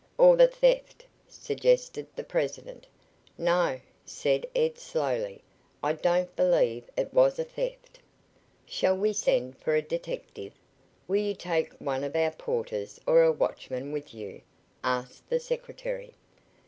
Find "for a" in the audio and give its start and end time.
9.59-9.81